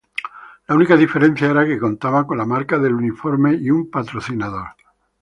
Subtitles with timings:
[0.67, 4.69] La única diferencia era que contaba con la marca del uniforme y un patrocinador.